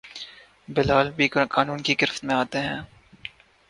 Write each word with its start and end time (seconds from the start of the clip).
بلاول 0.69 1.09
بھی 1.11 1.27
قانون 1.49 1.81
کی 1.81 1.95
گرفت 2.01 2.23
میں 2.23 2.35
آتے 2.35 2.59
ہیں 2.59 2.79